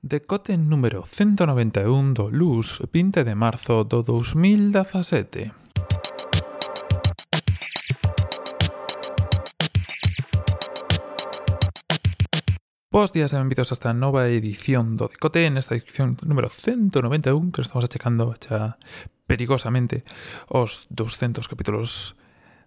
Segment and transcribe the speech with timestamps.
[0.00, 5.50] Decote número 191 do Luz, 20 de marzo do 2017.
[12.94, 17.66] Bos días e benvidos a esta nova edición do Decote, nesta edición número 191 que
[17.66, 18.78] estamos achecando xa
[19.26, 20.06] perigosamente
[20.46, 22.14] os 200 capítulos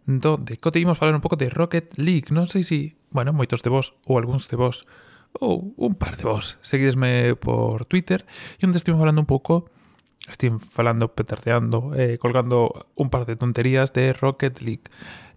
[0.04, 0.84] do Decote.
[0.84, 4.20] Imos falar un pouco de Rocket League, non sei se, bueno, moitos de vos ou
[4.20, 4.84] algúns de vos
[5.40, 6.58] ou un par de vos.
[6.62, 8.26] Seguidesme por Twitter
[8.60, 9.70] e onde estive falando un pouco
[10.30, 14.84] estive falando, petardeando, eh, colgando un par de tonterías de Rocket League.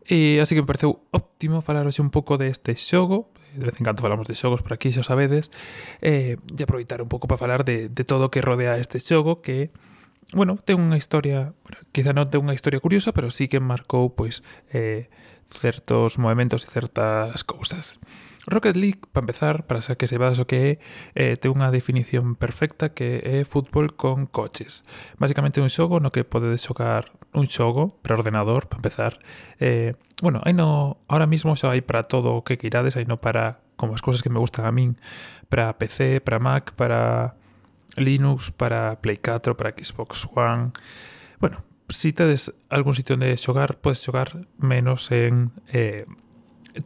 [0.04, 3.88] E así que me pareceu óptimo falar hoxe un pouco deste xogo De vez en
[3.88, 5.48] cando falamos de xogos por aquí, xa sabedes
[6.04, 9.40] eh, E aproveitar un pouco para falar de, de todo o que rodea este xogo
[9.40, 9.72] Que,
[10.36, 14.12] bueno, ten unha historia bueno, Quizá non ten unha historia curiosa Pero sí que marcou,
[14.12, 14.44] pois,
[14.76, 15.08] eh,
[15.48, 17.96] certos movimentos e certas cousas
[18.46, 20.78] Rocket League, para empezar, para que sepades o que
[21.16, 24.84] é, eh, ten unha definición perfecta que é fútbol con coches.
[25.16, 29.12] Básicamente un xogo no que podedes xogar un xogo para ordenador, para empezar.
[29.56, 33.16] Eh, bueno, aí no, ahora mismo xa hai para todo o que queirades, aí no
[33.16, 35.00] para como as cousas que me gustan a min,
[35.48, 37.40] para PC, para Mac, para
[37.96, 40.76] Linux, para Play 4, para Xbox One.
[41.40, 46.04] Bueno, si tedes algún sitio onde xogar, podes xogar menos en eh,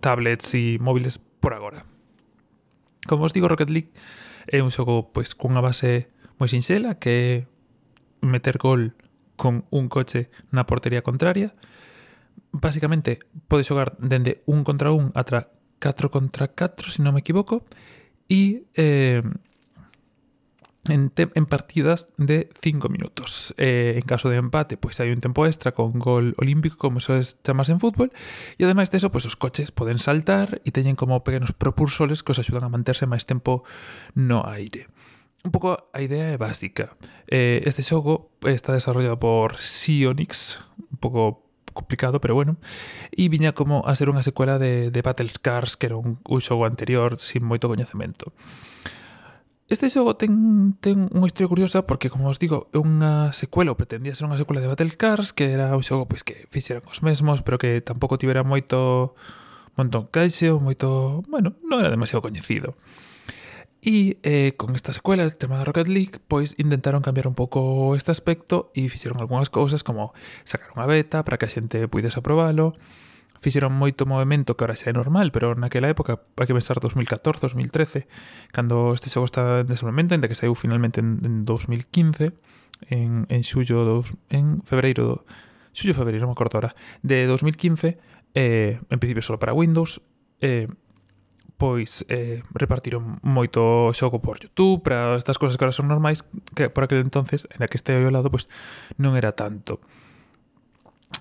[0.00, 1.84] tablets e móviles por agora.
[3.06, 3.92] Como os digo, Rocket League
[4.48, 6.08] é un xogo pois cunha base
[6.39, 7.31] moi sinxela que é
[8.25, 8.94] meter gol
[9.39, 11.55] con un coche na portería contraria.
[12.50, 17.62] Básicamente, podes xogar dende un contra un atra 4 contra 4, se non me equivoco,
[18.27, 19.22] e eh,
[20.91, 23.55] en, en partidas de 5 minutos.
[23.56, 27.20] Eh, en caso de empate, pues hay un tiempo extra con gol olímpico, como se
[27.44, 28.12] llama en fútbol.
[28.58, 32.39] Y ademais deso, pues os coches poden saltar e teñen como pequenos propulsores que os
[32.39, 33.64] axudan a manterse máis tempo
[34.14, 34.89] no aire.
[35.47, 36.98] Un pouco a idea é básica.
[37.31, 40.59] Eh, este xogo está desarrollado por Sionix,
[40.91, 42.59] un pouco complicado, pero bueno.
[43.15, 46.41] E viña como a ser unha secuela de, de Battle Cars, que era un, un
[46.43, 48.34] xogo anterior sin moito coñecemento.
[49.69, 53.77] Este xogo ten, ten unha historia curiosa porque, como os digo, é unha secuela, ou
[53.77, 57.05] pretendía ser unha secuela de Battle Cars, que era un xogo pois, que fixeran os
[57.05, 59.12] mesmos, pero que tampouco tivera moito
[59.77, 61.21] montón caixe ou moito...
[61.29, 62.81] Bueno, non era demasiado coñecido.
[63.84, 67.93] E eh, con esta secuela, el tema da Rocket League, pois intentaron cambiar un pouco
[67.93, 70.17] este aspecto e fixeron algunhas cousas como
[70.49, 72.73] sacar unha beta para que a xente pudese aprobalo,
[73.38, 77.41] fixeron moito movimento que ahora xa é normal, pero naquela época hai que pensar 2014,
[77.43, 78.06] 2013
[78.50, 82.34] cando este xogo está en desenvolvemento ainda que saiu finalmente en, en 2015
[82.91, 85.26] en, en xullo dos, en febreiro
[85.72, 86.72] xullo febreiro, non me acordo ahora
[87.03, 87.99] de 2015
[88.34, 90.03] eh, en principio só para Windows
[90.43, 90.69] eh,
[91.59, 96.22] pois eh, repartiron moito xogo por YouTube, para estas cosas que ahora son normais,
[96.55, 98.47] que por aquel entonces, en que este ao lado, pois
[98.94, 99.82] non era tanto.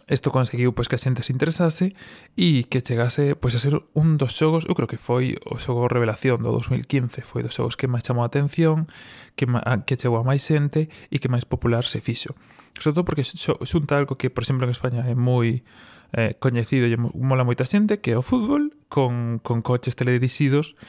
[0.07, 1.91] Isto conseguiu pois que a xente se interesase
[2.39, 5.91] e que chegase pois a ser un dos xogos, eu creo que foi o xogo
[5.91, 8.87] revelación do 2015, foi dos xogos que máis chamou a atención,
[9.35, 12.39] que a, que chegou a máis xente e que máis popular se fixo.
[12.79, 15.67] Sobre todo porque xunta algo que, por exemplo, en España é moi
[16.15, 20.79] eh, coñecido e mola moita xente, que é o fútbol con, con coches teledirixidos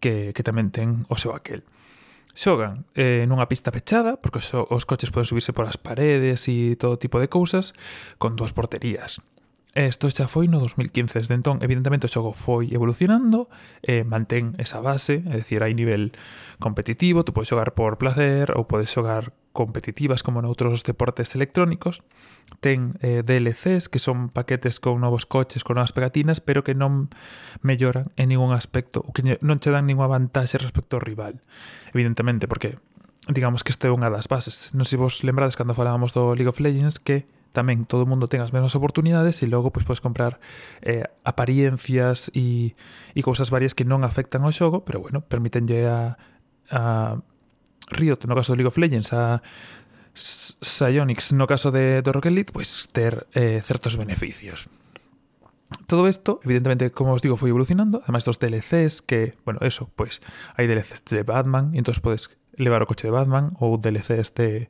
[0.00, 1.60] que, que tamén ten o seu aquel
[2.34, 7.00] xogan eh, nunha pista pechada, porque os, os coches poden subirse polas paredes e todo
[7.00, 7.76] tipo de cousas,
[8.16, 9.20] con dúas porterías.
[9.74, 13.48] Eh, isto xa foi no 2015, desde entón, evidentemente o xogo foi evolucionando,
[13.80, 16.12] eh, mantén esa base, é dicir, hai nivel
[16.60, 22.04] competitivo, tú podes xogar por placer ou podes xogar competitivas como noutros deportes electrónicos,
[22.60, 27.08] ten eh, DLCs que son paquetes con novos coches, con novas pegatinas, pero que non
[27.64, 31.40] melloran en ningún aspecto, ou que non che dan ninguna vantaxe respecto ao rival.
[31.96, 32.76] Evidentemente, porque
[33.24, 34.76] digamos que isto é unha das bases.
[34.76, 38.10] Non sei se vos lembrades cando falábamos do League of Legends que tamén todo o
[38.10, 40.40] mundo ten as mesmas oportunidades e logo pois podes comprar
[40.80, 42.74] eh, apariencias e,
[43.12, 46.16] e cousas varias que non afectan ao xogo, pero bueno, permitenlle a,
[46.72, 46.82] a
[47.92, 49.44] Riot no caso do League of Legends, a
[50.14, 54.68] Psyonix no caso de, de Rocket League, pois ter eh, certos beneficios.
[55.86, 58.04] Todo isto, evidentemente, como os digo, foi evolucionando.
[58.04, 60.20] Además dos DLCs que, bueno, eso, pois
[60.56, 62.28] hai DLCs de Batman, e entón podes
[62.60, 64.68] levar o coche de Batman ou DLCs de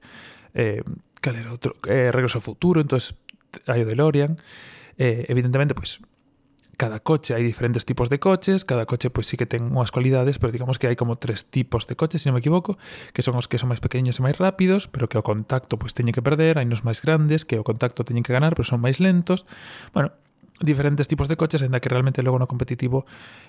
[0.54, 0.86] eh,
[1.22, 1.78] cal era outro?
[1.86, 3.14] Eh, Regreso ao futuro, entonces
[3.70, 4.34] hai o DeLorean.
[4.98, 6.02] Eh, evidentemente, pois,
[6.76, 10.42] cada coche hai diferentes tipos de coches, cada coche pois sí que ten unhas cualidades,
[10.42, 12.74] pero digamos que hai como tres tipos de coches, se non me equivoco,
[13.14, 15.94] que son os que son máis pequeniños e máis rápidos, pero que o contacto pois
[15.94, 18.82] teñen que perder, hai nos máis grandes que o contacto teñen que ganar, pero son
[18.82, 19.46] máis lentos.
[19.94, 20.10] Bueno,
[20.62, 23.04] diferentes tipos de coches, en que realmente logo no competitivo,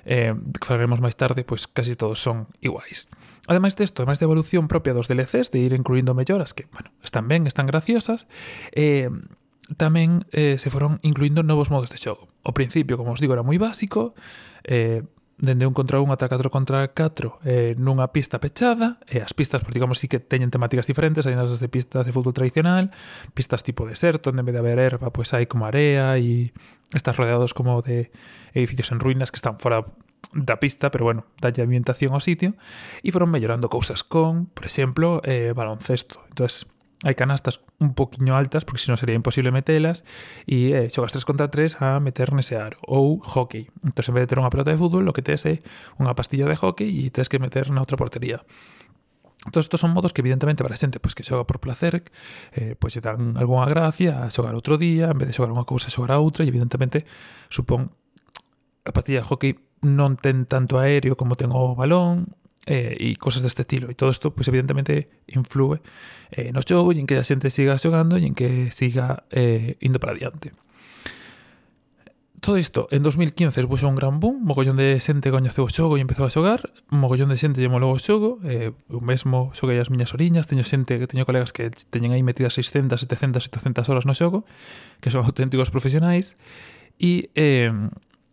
[0.06, 3.08] eh, que falaremos máis tarde, pois casi todos son iguais.
[3.48, 7.28] Ademais desto, ademais de evolución propia dos DLCs, de ir incluindo melloras que, bueno, están
[7.28, 8.28] ben, están graciosas,
[8.74, 9.10] eh,
[9.80, 12.28] tamén eh, se foron incluindo novos modos de xogo.
[12.44, 14.12] O principio, como os digo, era moi básico,
[14.68, 15.08] eh,
[15.38, 19.34] dende un contra un ata 4 contra 4 eh, nunha pista pechada e eh, as
[19.34, 22.94] pistas, pues, digamos, sí que teñen temáticas diferentes hai nas de pistas de fútbol tradicional
[23.34, 26.54] pistas tipo deserto, onde en vez de haber erva pois pues, hai como area e
[26.94, 28.14] estás rodeados como de
[28.54, 29.86] edificios en ruínas que están fora
[30.34, 32.58] da pista, pero bueno, dalle ambientación ao sitio,
[33.06, 36.26] e foron mellorando cousas con, por exemplo, eh, baloncesto.
[36.30, 36.66] entonces
[37.04, 40.08] hai canastas un poquinho altas porque senón sería imposible metelas
[40.48, 43.68] e eh, xogas 3 contra 3 a meter nese aro ou hockey.
[43.84, 45.60] Entón, en vez de ter unha pelota de fútbol, lo que tes é
[46.00, 48.40] unha pastilla de hockey e tes que meter na outra portería.
[49.52, 52.08] Todos estos son modos que evidentemente para xente pois, que xoga por placer
[52.56, 55.68] eh, pois lle dan algunha gracia a xogar outro día, en vez de xogar unha
[55.68, 57.04] cousa xogar a outra e evidentemente
[57.52, 57.92] supón
[58.88, 59.52] a pastilla de hockey
[59.84, 62.32] non ten tanto aéreo como ten o balón
[62.66, 63.92] eh, e cosas de este estilo.
[63.92, 65.82] Y todo esto, pues evidentemente, influye
[66.32, 69.78] eh, no xogo e en que a xente siga xogando e en que siga eh,
[69.82, 70.52] indo para adiante.
[72.44, 76.04] Todo isto, en 2015 puxo un gran boom, mogollón de xente coñeceu o xogo e
[76.04, 76.60] empezou a xogar,
[76.92, 80.68] mogollón de xente lle molou o xogo, eh, eu mesmo xoguei as miñas oriñas, teño
[80.68, 84.44] xente, que teño colegas que teñen aí metidas 600, 700, 700 horas no xogo,
[85.00, 86.36] que son auténticos profesionais,
[87.00, 87.72] e eh,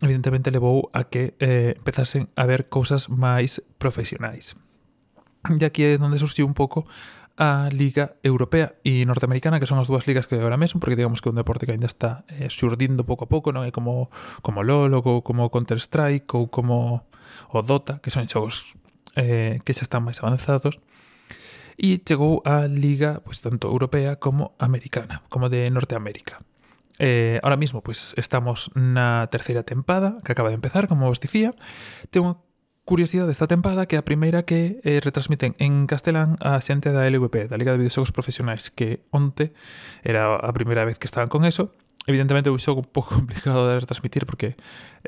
[0.01, 4.57] evidentemente levou a que eh, empezasen a ver cousas máis profesionais.
[5.49, 6.85] E aquí é onde surgiu un pouco
[7.37, 11.21] a Liga Europea e Norteamericana, que son as dúas ligas que agora mesmo, porque digamos
[11.21, 13.73] que é un deporte que ainda está eh, xurdindo pouco a pouco, non é eh,
[13.73, 14.13] como
[14.45, 17.07] como LoL ou como Counter-Strike ou como
[17.49, 18.77] o Dota, que son xogos
[19.17, 20.77] eh, que xa están máis avanzados.
[21.81, 26.45] E chegou a Liga, pois, tanto europea como americana, como de Norteamérica.
[27.03, 31.57] Eh, ahora mismo pues estamos na terceira tempada que acaba de empezar, como vos dicía.
[32.13, 32.37] Ten unha
[32.85, 37.09] curiosidade desta tempada que é a primeira que eh, retransmiten en castelán a xente da
[37.09, 39.57] LVP, da Liga de Videoxogos Profesionais, que onte
[40.05, 41.73] era a primeira vez que estaban con eso.
[42.05, 44.53] Evidentemente é un xogo un pouco complicado de retransmitir porque,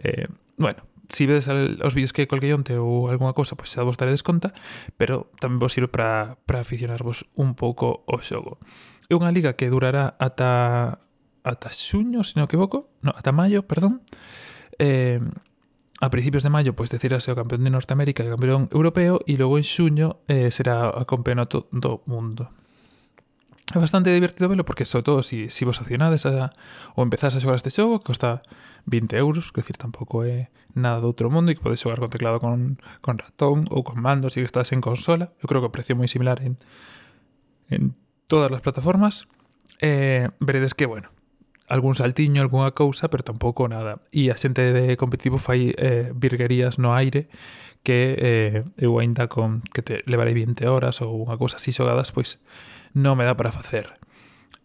[0.01, 0.25] eh,
[0.57, 0.81] bueno,
[1.13, 4.25] si vedes os vídeos que colguei onte ou algunha cousa, pois pues, xa vos daredes
[4.25, 4.49] conta,
[4.97, 8.57] pero tamén vos sirve para aficionarvos un pouco o xogo.
[9.05, 10.97] É unha liga que durará ata
[11.43, 14.01] ata xuño, se non equivoco, no, ata maio, perdón,
[14.79, 15.19] eh,
[16.03, 19.39] a principios de maio pois decirase o campeón de Norteamérica e o campeón europeo e
[19.39, 22.51] logo en xuño eh, será o campeonato do mundo.
[23.71, 26.51] É bastante divertido velo porque sobre todo se si, si vos acionades a,
[26.99, 28.43] ou empezás a xogar este xogo que costa
[28.85, 32.11] 20 euros, que decir, tampouco é nada do outro mundo e que podes xogar con
[32.11, 35.31] teclado con, con ratón ou con mando se si estás en consola.
[35.39, 36.59] Eu creo que o precio moi similar en,
[37.71, 37.95] en
[38.27, 39.25] todas as plataformas.
[39.79, 41.09] Eh, veredes que, bueno,
[41.67, 44.01] algún saltiño, algunha cousa, pero tampouco nada.
[44.11, 47.27] E a xente de competitivo fai eh, virguerías no aire
[47.83, 52.15] que eh, eu aínda con que te levarei 20 horas ou unha cousa así xogadas,
[52.15, 52.39] pois
[52.95, 53.99] non me dá para facer.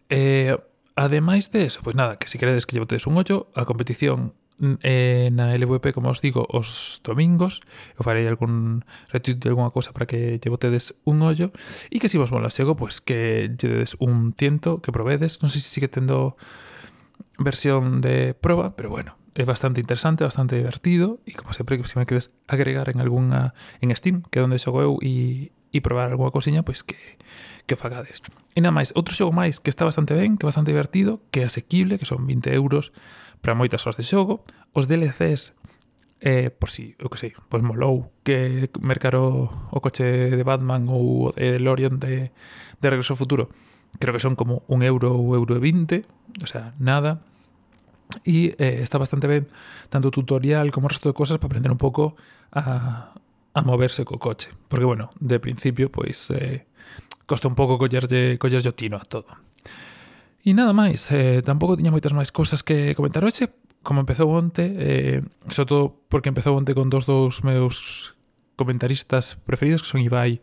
[0.09, 0.55] Eh,
[0.95, 4.33] ademais de eso, pois nada, que se queredes que llevotedes un ollo, a competición
[4.83, 7.63] eh, na LVP, como os digo, os domingos.
[7.95, 11.51] Eu farei algún retweet de alguna cosa para que lle botedes un ollo.
[11.87, 15.39] E que se si vos mola xego, pois que lle dedes un tiento, que provedes.
[15.39, 16.35] Non sei se sigue tendo
[17.37, 22.05] versión de prueba, pero bueno, es bastante interesante, bastante divertido e como sempre, se me
[22.05, 26.33] queres agregar en alguna en Steam, que é onde xogo eu e, e probar alguna
[26.33, 26.97] cousiña, pois que,
[27.63, 28.19] que o fagades.
[28.51, 31.39] E nada máis, outro xogo máis que está bastante ben, que é bastante divertido, que
[31.41, 32.91] é asequible, que son 20 euros
[33.39, 34.43] para moitas horas de xogo.
[34.75, 35.55] Os DLCs
[36.19, 40.83] eh, por si, eu que sei, pois molou que mercar o, o coche de Batman
[40.91, 42.35] ou o de DeLorean de,
[42.75, 43.47] de Regreso ao Futuro
[43.97, 46.05] creo que son como un euro o euro y veinte,
[46.43, 47.21] o sea, nada.
[48.25, 49.47] Y eh, está bastante bien
[49.89, 52.15] tanto tutorial como el resto de cosas para aprender un poco
[52.51, 53.13] a,
[53.53, 54.49] a moverse co coche.
[54.67, 56.65] Porque bueno, de principio pois eh,
[57.25, 59.29] costa un pouco collerlle, collerlle o tino a todo.
[60.41, 63.53] E nada máis, eh, tampouco tiña moitas máis cousas que comentar hoxe,
[63.85, 65.19] como empezou onte, eh,
[65.51, 68.17] sobre todo porque empezou onte con dos dos meus
[68.57, 70.41] comentaristas preferidos, que son Ibai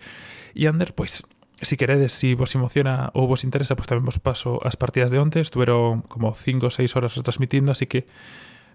[0.54, 1.26] e Ander, pois
[1.62, 5.08] Si queredes, si vos emociona ou vos interesa, pois pues tamén vos paso as partidas
[5.08, 5.40] de onte.
[5.40, 8.04] Estuveron como 5 ou 6 horas transmitindo, así que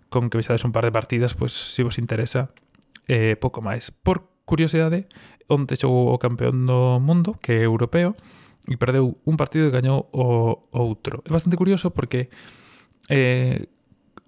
[0.10, 2.50] con que vexades un par de partidas, pois pues, si vos interesa,
[3.06, 3.94] eh, pouco máis.
[3.94, 5.06] Por curiosidade,
[5.46, 8.18] onte xogou o campeón do mundo, que é europeo,
[8.66, 11.22] e perdeu un partido e gañou o outro.
[11.26, 12.30] É bastante curioso porque
[13.10, 13.70] eh,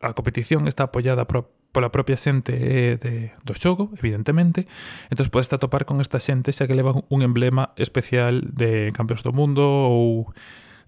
[0.01, 4.70] a competición está apoiada por pola propia xente eh, de, do xogo, evidentemente,
[5.10, 9.34] entón podes topar con esta xente xa que levan un emblema especial de campeóns do
[9.34, 10.30] mundo ou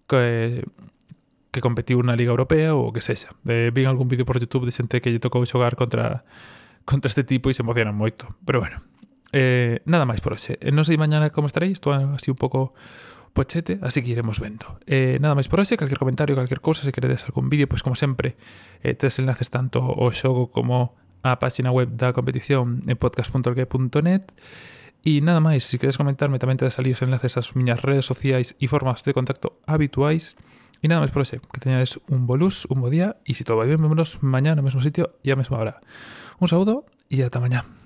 [0.06, 0.62] que,
[1.50, 3.34] que competiu na Liga Europea ou que sexa.
[3.50, 6.24] Eh, vi algún vídeo por YouTube de xente que lle tocou xogar contra
[6.86, 8.38] contra este tipo e se emocionan moito.
[8.46, 8.86] Pero bueno,
[9.34, 10.62] eh, nada máis por hoxe.
[10.62, 12.78] Eh, non sei mañana como estarei, estou así un pouco
[13.36, 14.80] pochete, así que iremos vendo.
[14.88, 18.00] Eh, nada máis por hoxe, calquer comentario, calquer cousa, se queredes algún vídeo, pois como
[18.00, 18.40] sempre,
[18.80, 24.32] eh, enlaces tanto ao xogo como á página web da competición en podcast.org.net
[25.06, 28.58] E nada máis, se queres comentarme tamén te salir os enlaces ás miñas redes sociais
[28.58, 30.34] e formas de contacto habituais.
[30.82, 33.62] E nada máis por hoxe, que teñades un bolus, un bo día, e se todo
[33.62, 35.78] vai ben, vémonos mañá no mesmo sitio e a mesma hora.
[36.42, 37.85] Un saúdo e ata mañá.